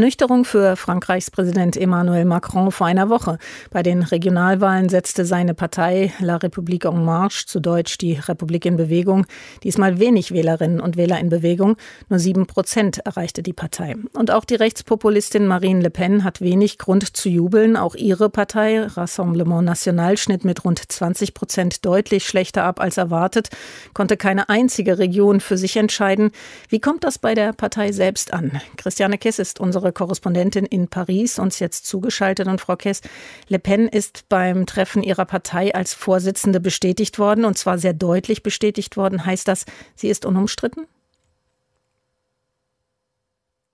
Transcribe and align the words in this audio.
Ernüchterung 0.00 0.46
für 0.46 0.76
Frankreichs 0.76 1.30
Präsident 1.30 1.76
Emmanuel 1.76 2.24
Macron 2.24 2.72
vor 2.72 2.86
einer 2.86 3.10
Woche. 3.10 3.36
Bei 3.70 3.82
den 3.82 4.00
Regionalwahlen 4.00 4.88
setzte 4.88 5.26
seine 5.26 5.52
Partei 5.52 6.10
La 6.20 6.38
République 6.38 6.88
en 6.88 7.04
Marche, 7.04 7.44
zu 7.44 7.60
Deutsch 7.60 7.98
die 7.98 8.14
Republik 8.14 8.64
in 8.64 8.78
Bewegung, 8.78 9.26
diesmal 9.62 9.98
wenig 9.98 10.32
Wählerinnen 10.32 10.80
und 10.80 10.96
Wähler 10.96 11.20
in 11.20 11.28
Bewegung. 11.28 11.76
Nur 12.08 12.18
sieben 12.18 12.46
Prozent 12.46 13.00
erreichte 13.04 13.42
die 13.42 13.52
Partei. 13.52 13.94
Und 14.14 14.30
auch 14.30 14.46
die 14.46 14.54
Rechtspopulistin 14.54 15.46
Marine 15.46 15.82
Le 15.82 15.90
Pen 15.90 16.24
hat 16.24 16.40
wenig 16.40 16.78
Grund 16.78 17.14
zu 17.14 17.28
jubeln. 17.28 17.76
Auch 17.76 17.94
ihre 17.94 18.30
Partei 18.30 18.82
Rassemblement 18.82 19.66
National 19.66 20.16
schnitt 20.16 20.46
mit 20.46 20.64
rund 20.64 20.80
20 20.90 21.34
Prozent 21.34 21.84
deutlich 21.84 22.24
schlechter 22.26 22.64
ab 22.64 22.80
als 22.80 22.96
erwartet, 22.96 23.50
konnte 23.92 24.16
keine 24.16 24.48
einzige 24.48 24.96
Region 24.96 25.40
für 25.40 25.58
sich 25.58 25.76
entscheiden. 25.76 26.30
Wie 26.70 26.80
kommt 26.80 27.04
das 27.04 27.18
bei 27.18 27.34
der 27.34 27.52
Partei 27.52 27.92
selbst 27.92 28.32
an? 28.32 28.62
Christiane 28.78 29.18
Kiss 29.18 29.38
ist 29.38 29.60
unsere 29.60 29.89
unsere 29.90 29.92
Korrespondentin 29.92 30.66
in 30.66 30.88
Paris, 30.88 31.38
uns 31.38 31.58
jetzt 31.58 31.86
zugeschaltet. 31.86 32.46
Und 32.46 32.60
Frau 32.60 32.76
Kess, 32.76 33.00
Le 33.48 33.58
Pen 33.58 33.88
ist 33.88 34.28
beim 34.28 34.66
Treffen 34.66 35.02
ihrer 35.02 35.24
Partei 35.24 35.74
als 35.74 35.94
Vorsitzende 35.94 36.60
bestätigt 36.60 37.18
worden, 37.18 37.44
und 37.44 37.58
zwar 37.58 37.78
sehr 37.78 37.92
deutlich 37.92 38.42
bestätigt 38.42 38.96
worden. 38.96 39.24
Heißt 39.24 39.48
das, 39.48 39.64
sie 39.96 40.08
ist 40.08 40.24
unumstritten? 40.24 40.86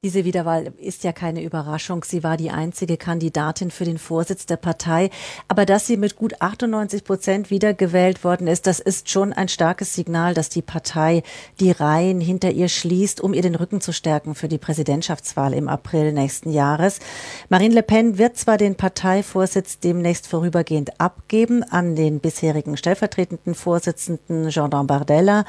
Diese 0.06 0.24
Wiederwahl 0.24 0.73
ist 0.78 1.02
ja 1.02 1.10
keine 1.10 1.42
Überraschung. 1.42 2.05
Sie 2.05 2.23
war 2.23 2.37
die 2.37 2.52
einzige 2.52 2.97
Kandidatin 2.97 3.73
für 3.73 3.84
den 3.84 3.98
Vorsitz 3.98 4.47
der 4.47 4.56
Partei. 4.56 5.10
Aber 5.48 5.66
dass 5.66 5.88
sie 5.88 5.97
mit 5.97 6.14
gut 6.14 6.41
98 6.41 7.02
Prozent 7.02 7.51
wiedergewählt 7.51 8.23
worden 8.23 8.47
ist, 8.47 8.69
das 8.69 8.78
ist 8.78 9.11
schon 9.11 9.33
ein 9.33 9.48
starkes 9.48 9.97
Signal, 9.97 10.33
dass 10.33 10.48
die 10.48 10.62
Partei 10.62 11.24
die 11.59 11.73
Reihen 11.73 12.20
hinter 12.20 12.52
ihr 12.52 12.69
schließt, 12.69 13.20
um 13.20 13.34
ihr 13.34 13.42
den 13.42 13.56
Rücken 13.56 13.80
zu 13.80 13.92
stärken 13.92 14.37
für 14.37 14.47
die 14.47 14.59
Präsidentschaftswahl 14.59 15.52
im 15.52 15.66
April 15.66 16.12
nächsten 16.12 16.52
Jahres. 16.52 17.00
Marine 17.48 17.75
Le 17.75 17.83
Pen 17.83 18.16
wird 18.16 18.36
zwar 18.36 18.59
den 18.59 18.77
Parteivorsitz 18.77 19.80
demnächst 19.80 20.28
vorübergehend 20.28 21.00
abgeben 21.00 21.64
an 21.64 21.97
den 21.97 22.20
bisherigen 22.20 22.77
stellvertretenden 22.77 23.56
Vorsitzenden 23.56 24.50
Jean 24.50 24.70
Bardella. 24.70 25.45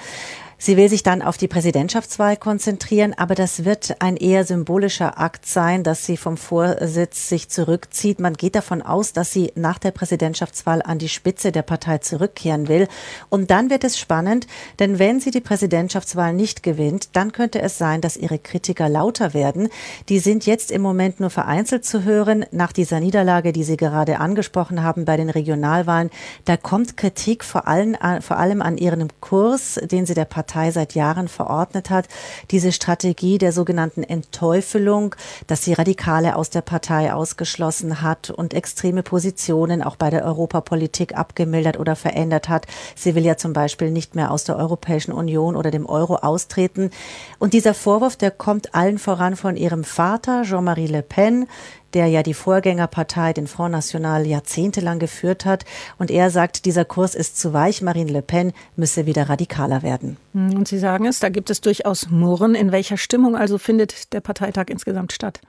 Sie 0.60 0.76
will 0.76 0.90
sich 0.90 1.04
dann 1.04 1.22
auf 1.22 1.38
die 1.38 1.48
Präsidentschaftswahl 1.48 2.36
konzentrieren, 2.36 3.14
aber 3.16 3.36
das 3.36 3.64
wird 3.64 4.02
ein 4.02 4.18
eher 4.18 4.44
symbolischer 4.44 5.20
Akt 5.20 5.46
sein, 5.46 5.84
dass 5.84 6.04
sie 6.04 6.18
vom 6.18 6.36
Vorsitz 6.36 7.30
sich 7.30 7.50
zurückzieht. 7.50 8.20
Man 8.20 8.34
geht 8.34 8.56
davon 8.56 8.82
aus, 8.82 9.14
dass 9.14 9.32
sie 9.32 9.52
nach 9.54 9.78
der 9.78 9.92
Präsidentschaftswahl 9.92 10.82
an 10.82 10.98
die 10.98 11.10
Spitze 11.10 11.52
der 11.52 11.62
Partei 11.62 12.00
zurückkehren 12.00 12.68
will. 12.70 12.88
Und 13.30 13.52
dann 13.52 13.70
wird 13.70 13.84
es 13.84 14.00
spannend, 14.00 14.48
denn 14.80 14.98
wenn 14.98 15.20
sie 15.20 15.30
die 15.30 15.42
Präsidentschaftswahl 15.42 16.34
nicht 16.34 16.64
gewinnt, 16.64 17.16
dann 17.16 17.34
könnte 17.34 17.62
es 17.62 17.78
sein, 17.78 18.02
dass 18.02 18.18
ihre 18.18 18.40
Kritiker 18.40 18.90
lauter 18.90 19.36
werden. 19.36 19.70
Die 20.10 20.18
sind 20.18 20.48
jetzt 20.48 20.72
im 20.72 20.82
Moment 20.82 21.20
nur 21.20 21.30
vereinzelt 21.30 21.86
zu 21.86 22.04
hören. 22.04 22.48
Nach 22.50 22.72
dieser 22.72 23.00
Niederlage, 23.00 23.54
die 23.54 23.64
Sie 23.64 23.78
gerade 23.78 24.20
angesprochen 24.20 24.82
haben 24.82 25.06
bei 25.06 25.18
den 25.18 25.30
Regionalwahlen, 25.30 26.10
da 26.46 26.58
kommt 26.58 26.98
Kritik 26.98 27.44
vor 27.44 27.68
allem, 27.68 27.96
vor 28.22 28.38
allem 28.38 28.64
an 28.64 28.80
ihrem 28.80 29.10
Kurs, 29.22 29.80
den 29.84 30.08
sie 30.08 30.16
der 30.16 30.26
Partei 30.26 30.47
Partei 30.48 30.72
seit 30.72 30.96
Jahren 30.96 31.28
verordnet 31.28 31.90
hat. 31.90 32.08
Diese 32.52 32.72
Strategie 32.72 33.38
der 33.38 33.52
sogenannten 33.52 34.02
Entteufelung, 34.02 35.14
dass 35.46 35.64
sie 35.64 35.74
Radikale 35.74 36.38
aus 36.38 36.50
der 36.50 36.62
Partei 36.62 37.14
ausgeschlossen 37.14 38.02
hat 38.02 38.30
und 38.30 38.54
extreme 38.54 39.04
Positionen 39.04 39.84
auch 39.84 39.98
bei 39.98 40.10
der 40.10 40.24
Europapolitik 40.24 41.18
abgemildert 41.18 41.78
oder 41.78 41.98
verändert 41.98 42.48
hat. 42.48 42.66
Sie 42.96 43.14
will 43.14 43.26
ja 43.26 43.36
zum 43.36 43.52
Beispiel 43.52 43.92
nicht 43.92 44.16
mehr 44.16 44.32
aus 44.32 44.46
der 44.46 44.56
Europäischen 44.56 45.12
Union 45.12 45.58
oder 45.58 45.70
dem 45.70 45.86
Euro 45.86 46.16
austreten. 46.16 46.92
Und 47.40 47.54
dieser 47.54 47.74
Vorwurf, 47.74 48.16
der 48.16 48.32
kommt 48.32 48.74
allen 48.74 49.00
voran 49.00 49.36
von 49.36 49.58
ihrem 49.58 49.84
Vater, 49.84 50.44
Jean-Marie 50.44 50.88
Le 50.88 51.02
Pen, 51.04 51.48
der 51.94 52.08
ja 52.08 52.24
die 52.24 52.34
Vorgängerpartei, 52.34 53.34
den 53.34 53.48
Front 53.48 53.72
National, 53.72 54.26
jahrzehntelang 54.26 55.00
geführt 55.00 55.46
hat. 55.46 55.66
Und 55.98 56.12
er 56.12 56.30
sagt, 56.30 56.66
dieser 56.66 56.86
Kurs 56.86 57.16
ist 57.16 57.40
zu 57.40 57.54
weich, 57.54 57.82
Marine 57.82 58.12
Le 58.12 58.22
Pen 58.22 58.54
müsse 58.76 59.06
wieder 59.06 59.30
radikaler 59.30 59.84
werden. 59.84 60.18
Hm, 60.34 60.56
und 60.58 60.68
Sie 60.68 60.80
sagen 60.80 61.06
es, 61.06 61.20
da 61.20 61.30
gibt 61.30 61.50
es 61.50 61.62
durchaus 61.62 62.10
Murren. 62.10 62.56
In 62.56 62.72
welcher 62.72 62.98
Stimmung 62.98 63.36
also 63.36 63.58
findet 63.58 64.14
der 64.14 64.22
Parteitag 64.22 64.66
insgesamt 64.70 65.14
statt? 65.14 65.42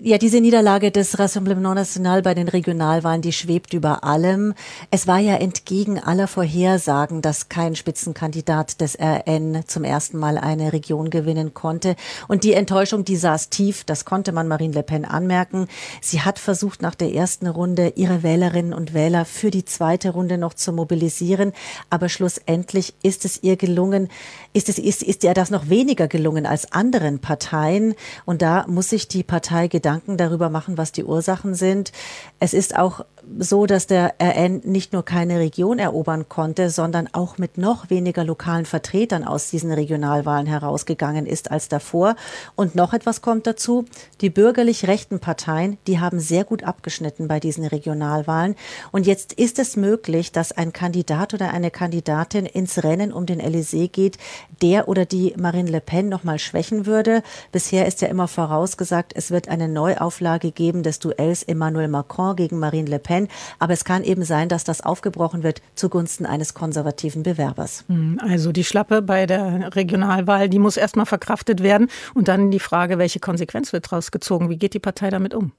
Ja, 0.00 0.18
diese 0.18 0.40
Niederlage 0.40 0.90
des 0.90 1.20
Rassemblement 1.20 1.76
National 1.76 2.20
bei 2.20 2.34
den 2.34 2.48
Regionalwahlen, 2.48 3.22
die 3.22 3.32
schwebt 3.32 3.74
über 3.74 4.02
allem. 4.02 4.52
Es 4.90 5.06
war 5.06 5.20
ja 5.20 5.36
entgegen 5.36 6.00
aller 6.00 6.26
Vorhersagen, 6.26 7.22
dass 7.22 7.48
kein 7.48 7.76
Spitzenkandidat 7.76 8.80
des 8.80 8.98
RN 8.98 9.62
zum 9.68 9.84
ersten 9.84 10.18
Mal 10.18 10.36
eine 10.36 10.72
Region 10.72 11.10
gewinnen 11.10 11.54
konnte. 11.54 11.94
Und 12.26 12.42
die 12.42 12.54
Enttäuschung, 12.54 13.04
die 13.04 13.14
saß 13.14 13.50
tief, 13.50 13.84
das 13.84 14.04
konnte 14.04 14.32
man 14.32 14.48
Marine 14.48 14.74
Le 14.74 14.82
Pen 14.82 15.04
anmerken. 15.04 15.68
Sie 16.00 16.22
hat 16.22 16.40
versucht, 16.40 16.82
nach 16.82 16.96
der 16.96 17.14
ersten 17.14 17.46
Runde 17.46 17.92
ihre 17.94 18.24
Wählerinnen 18.24 18.74
und 18.74 18.94
Wähler 18.94 19.24
für 19.24 19.52
die 19.52 19.64
zweite 19.64 20.10
Runde 20.10 20.38
noch 20.38 20.54
zu 20.54 20.72
mobilisieren. 20.72 21.52
Aber 21.88 22.08
schlussendlich 22.08 22.94
ist 23.04 23.24
es 23.24 23.44
ihr 23.44 23.56
gelungen, 23.56 24.08
ist 24.54 24.68
es, 24.68 24.80
ist, 24.80 25.04
ist 25.04 25.22
ihr 25.22 25.34
das 25.34 25.50
noch 25.50 25.68
weniger 25.68 26.08
gelungen 26.08 26.46
als 26.46 26.72
anderen 26.72 27.20
Parteien. 27.20 27.94
Und 28.24 28.42
da 28.42 28.66
muss 28.66 28.90
sich 28.90 29.06
die 29.06 29.22
Partei 29.22 29.68
Gedanken 29.84 30.16
darüber 30.16 30.48
machen, 30.48 30.78
was 30.78 30.92
die 30.92 31.04
Ursachen 31.04 31.54
sind. 31.54 31.92
Es 32.40 32.54
ist 32.54 32.74
auch 32.74 33.04
so, 33.38 33.66
dass 33.66 33.86
der 33.86 34.14
RN 34.18 34.62
nicht 34.64 34.92
nur 34.92 35.04
keine 35.04 35.38
Region 35.38 35.78
erobern 35.78 36.28
konnte, 36.28 36.70
sondern 36.70 37.08
auch 37.12 37.38
mit 37.38 37.58
noch 37.58 37.90
weniger 37.90 38.24
lokalen 38.24 38.64
Vertretern 38.64 39.24
aus 39.24 39.50
diesen 39.50 39.72
Regionalwahlen 39.72 40.46
herausgegangen 40.46 41.26
ist 41.26 41.50
als 41.50 41.68
davor. 41.68 42.16
Und 42.54 42.74
noch 42.74 42.94
etwas 42.94 43.20
kommt 43.20 43.46
dazu. 43.46 43.84
Die 44.20 44.30
bürgerlich 44.30 44.86
rechten 44.86 45.20
Parteien, 45.20 45.76
die 45.86 46.00
haben 46.00 46.18
sehr 46.18 46.44
gut 46.44 46.64
abgeschnitten 46.64 47.28
bei 47.28 47.40
diesen 47.40 47.66
Regionalwahlen. 47.66 48.56
Und 48.90 49.06
jetzt 49.06 49.34
ist 49.34 49.58
es 49.58 49.76
möglich, 49.76 50.32
dass 50.32 50.52
ein 50.52 50.72
Kandidat 50.72 51.34
oder 51.34 51.52
eine 51.52 51.70
Kandidatin 51.70 52.46
ins 52.46 52.82
Rennen 52.82 53.12
um 53.12 53.26
den 53.26 53.40
Elysée 53.40 53.88
geht, 53.88 54.16
der 54.62 54.88
oder 54.88 55.04
die 55.04 55.34
Marine 55.36 55.70
Le 55.70 55.80
Pen 55.80 56.08
nochmal 56.08 56.38
schwächen 56.38 56.86
würde. 56.86 57.22
Bisher 57.52 57.86
ist 57.86 58.00
ja 58.00 58.08
immer 58.08 58.28
vorausgesagt, 58.28 59.12
es 59.14 59.30
wird 59.30 59.48
eine 59.48 59.68
Neuauflage 59.74 60.50
geben 60.50 60.82
des 60.82 60.98
Duells 60.98 61.42
Emmanuel 61.42 61.88
Macron 61.88 62.34
gegen 62.36 62.58
Marine 62.58 62.88
Le 62.88 62.98
Pen. 62.98 63.28
Aber 63.58 63.74
es 63.74 63.84
kann 63.84 64.02
eben 64.02 64.24
sein, 64.24 64.48
dass 64.48 64.64
das 64.64 64.80
aufgebrochen 64.80 65.42
wird 65.42 65.60
zugunsten 65.74 66.24
eines 66.24 66.54
konservativen 66.54 67.22
Bewerbers. 67.22 67.84
Hm, 67.88 68.18
also 68.22 68.52
die 68.52 68.64
Schlappe 68.64 69.02
bei 69.02 69.26
der 69.26 69.74
Regionalwahl, 69.74 70.48
die 70.48 70.58
muss 70.58 70.78
erstmal 70.78 71.06
verkraftet 71.06 71.62
werden. 71.62 71.88
Und 72.14 72.28
dann 72.28 72.50
die 72.50 72.60
Frage, 72.60 72.96
welche 72.96 73.20
Konsequenz 73.20 73.72
wird 73.72 73.86
daraus 73.86 74.10
gezogen? 74.10 74.48
Wie 74.48 74.56
geht 74.56 74.72
die 74.72 74.78
Partei 74.78 75.10
damit 75.10 75.34
um? 75.34 75.52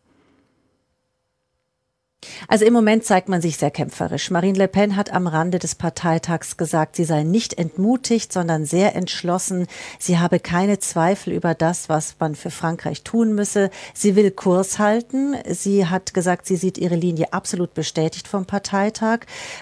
Also 2.47 2.66
im 2.66 2.74
Moment 2.74 3.03
zeigt 3.06 3.30
man 3.30 3.41
sich 3.41 3.58
sehr 3.58 3.72
kämpferisch. 3.72 4.31
Marine 4.31 4.58
Le 4.58 4.68
Pen 4.68 4.96
hat 4.96 5.12
am 5.12 5.28
Rande 5.28 5.59
des 5.59 5.75
Parteitags 5.75 6.58
gesagt, 6.58 6.96
sie 6.96 7.06
sei 7.06 7.24
nicht 7.24 7.58
entmutigt, 7.58 8.31
sondern 8.31 8.66
sehr 8.66 8.96
entschlossen. 8.96 9.68
Sie 10.00 10.19
habe 10.19 10.40
keine 10.40 10.80
Zweifel 10.80 11.34
über 11.34 11.53
das, 11.53 11.90
was 11.90 12.16
man 12.19 12.36
für 12.36 12.52
Frankreich 12.52 13.03
tun 13.03 13.34
müsse. 13.34 13.69
Sie 13.94 14.16
will 14.16 14.31
Kurs 14.31 14.80
halten. 14.80 15.36
Sie 15.50 15.86
hat 15.88 16.13
gesagt, 16.13 16.46
sie 16.47 16.56
sieht 16.56 16.78
ihre 16.78 16.96
Linie 16.96 17.34
absolut 17.34 17.74
bestätigt 17.74 18.28
vom 18.28 18.46
Parteitag. 18.46 19.19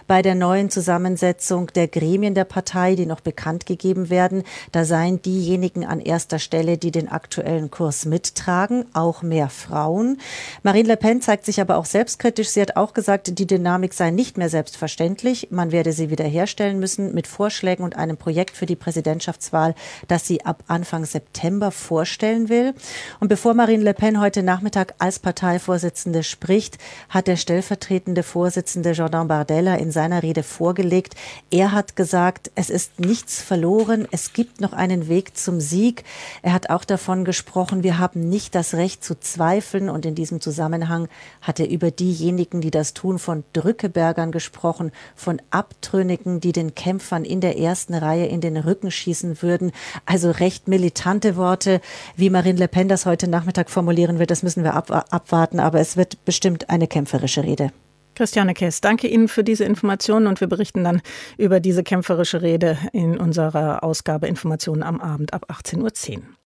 Bei 0.08 0.22
der 0.22 0.36
neuen 0.36 0.70
Zusammensetzung 0.70 1.68
der 1.76 1.88
Gremien 1.88 2.36
der 2.36 2.46
Partei, 2.46 2.96
die 2.96 3.06
noch 3.06 3.22
bekannt 3.22 3.66
gegeben 3.66 4.10
werden, 4.10 4.44
da 4.72 4.86
seien 4.86 5.22
diejenigen 5.22 5.86
an 5.86 6.00
erster 6.00 6.40
Stelle, 6.40 6.78
die 6.78 6.92
den 6.92 7.10
aktuellen 7.10 7.72
Kurs 7.72 8.06
mittragen, 8.06 8.86
auch 8.94 9.22
mehr 9.22 9.50
Frauen. 9.50 10.20
Marine 10.64 10.90
Le 10.90 10.98
Pen 10.98 11.22
zeigt 11.22 11.46
sich 11.46 11.62
aber 11.62 11.78
auch 11.78 11.86
selbstkritisch. 11.86 12.50
Sie 12.54 12.62
hat 12.62 12.76
auch 12.76 12.94
gesagt, 12.94 13.40
die 13.40 13.48
Dynamik 13.48 13.96
sei 13.96 14.12
nicht 14.12 14.38
mehr 14.38 14.48
selbstverständlich. 14.48 15.48
Man 15.50 15.72
werde 15.72 15.92
sie 15.92 16.12
wiederherstellen 16.12 16.78
müssen 16.78 17.12
mit 17.16 17.26
Vorschlägen 17.26 17.84
und 17.84 17.96
einem 17.96 18.16
Projekt 18.16 18.56
für 18.56 18.68
die 18.68 18.76
Präsidentschaftswahl, 18.76 19.74
das 20.08 20.28
sie 20.28 20.46
ab 20.46 20.64
Anfang 20.68 21.04
September 21.04 21.72
vorstellen 21.72 22.50
will. 22.50 22.76
Und 23.20 23.30
bevor 23.30 23.56
Marine 23.56 23.84
Le 23.84 23.96
Pen 23.96 24.22
heute 24.22 24.44
Nachmittag 24.44 24.94
als 25.00 25.18
Parteivorsitzende 25.18 26.22
spricht, 26.22 26.78
hat 27.10 27.26
der 27.26 27.38
stellvertretende 27.38 28.22
Vorsitzende 28.22 28.92
Jordan 28.92 29.28
Bardella 29.28 29.74
in 29.78 29.92
seiner 29.92 30.22
Rede 30.22 30.44
vorgelegt. 30.44 31.16
Er 31.50 31.72
hat 31.72 31.96
gesagt, 31.96 32.52
es 32.54 32.70
ist 32.70 33.00
nichts 33.00 33.42
verloren. 33.42 34.08
Es 34.12 34.32
gibt 34.32 34.62
noch 34.62 34.74
einen 34.74 35.08
Weg 35.08 35.36
zum 35.36 35.60
Sieg. 35.60 36.04
Er 36.44 36.54
hat 36.54 36.70
auch 36.70 36.86
davon 36.86 37.26
gesprochen, 37.26 37.82
wir 37.82 37.98
haben 37.98 38.30
nicht 38.30 38.54
das 38.54 38.76
Recht 38.76 39.04
zu 39.04 39.20
zweifeln. 39.20 39.90
Und 39.90 40.06
in 40.06 40.14
diesem 40.14 40.40
Zusammenhang 40.40 41.08
hat 41.42 41.60
er 41.60 41.68
über 41.68 41.90
diejenigen 41.90 42.33
diejenigen, 42.38 42.62
die 42.62 42.72
das 42.72 42.94
tun, 42.94 43.20
von 43.20 43.44
Drückebergern 43.54 44.32
gesprochen, 44.32 44.92
von 45.16 45.42
Abtrünnigen, 45.52 46.40
die 46.40 46.52
den 46.52 46.76
Kämpfern 46.76 47.26
in 47.26 47.42
der 47.42 47.58
ersten 47.60 47.94
Reihe 47.94 48.26
in 48.26 48.42
den 48.42 48.58
Rücken 48.58 48.92
schießen 48.92 49.42
würden. 49.42 49.72
Also 50.06 50.32
recht 50.32 50.68
militante 50.68 51.36
Worte. 51.36 51.80
Wie 52.16 52.30
Marine 52.30 52.60
Le 52.60 52.68
Pen 52.68 52.88
das 52.88 53.06
heute 53.06 53.28
Nachmittag 53.28 53.70
formulieren 53.70 54.20
wird, 54.20 54.32
das 54.32 54.44
müssen 54.44 54.64
wir 54.64 54.74
ab 54.74 54.92
abwarten, 55.12 55.60
aber 55.60 55.80
es 55.80 55.98
wird 55.98 56.24
bestimmt 56.26 56.70
eine 56.70 56.88
kämpferische 56.88 57.44
Rede. 57.44 57.72
Christiane 58.16 58.54
Kess, 58.54 58.80
danke 58.82 59.08
Ihnen 59.08 59.28
für 59.28 59.44
diese 59.44 59.66
Informationen 59.66 60.28
und 60.28 60.40
wir 60.40 60.48
berichten 60.48 60.84
dann 60.84 61.02
über 61.38 61.60
diese 61.60 61.84
kämpferische 61.84 62.42
Rede 62.42 62.78
in 62.92 63.18
unserer 63.18 63.84
Ausgabe 63.84 64.28
Informationen 64.28 64.84
am 64.84 65.02
Abend 65.02 65.34
ab 65.34 65.48
18.10 65.50 66.18
Uhr. 66.18 66.24